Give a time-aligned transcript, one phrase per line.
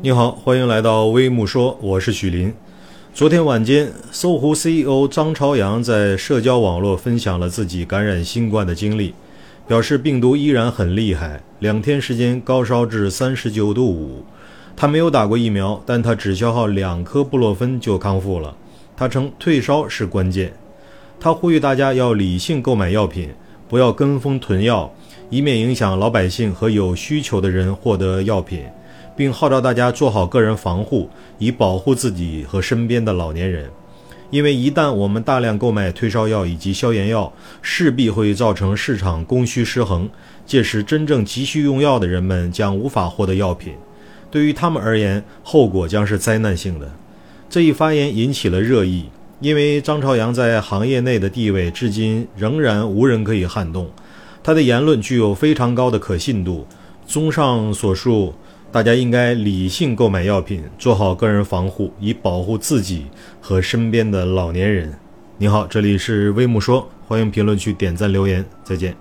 [0.00, 2.54] 你好，欢迎来到微木说，我是许林。
[3.12, 9.12] 昨天晚间，搜狐 CEO 张朝阳在社交网络分享了自己感染新冠的经历，
[9.66, 14.24] 表示病毒依然很厉害，两天时间高烧至三十九度五。
[14.76, 18.54] 他没有打过疫苗，但他只消耗两颗布洛芬就康复了。
[18.96, 20.52] 他称退烧是关键。
[21.18, 23.30] 他呼吁大家要理性购买药品，
[23.68, 24.94] 不要跟风囤药，
[25.28, 28.62] 以免影响老百姓和有需求的人获得药品。
[29.18, 33.68] 并号召大家做好个人防护，以保护自己和身边的老年人。
[34.30, 40.08] 因为一旦我们大量购买退烧药以及消炎药，势必会造成市场供需失衡，
[40.46, 43.74] 届时真正急需用药的人们将无法获得药品，
[44.30, 46.88] 对于他们而言，后果将是灾难性的。
[47.50, 49.06] 这一发言引起了热议，
[49.40, 53.90] 因为张朝阳在行业内的地位至今仍然无人可以撼动，
[54.44, 56.64] 他的言论具有非常高的可信度。
[57.04, 58.32] 综上所述。
[58.70, 63.06] 大家应该理性购买药品，做好个人防护，以保护自己
[63.40, 64.92] 和身边的老年人。
[65.38, 68.94] 你好，这里是微木说，欢迎评论区点赞留言，再见。